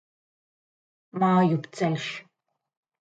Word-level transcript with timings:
Mājupceļš. 1.23 2.09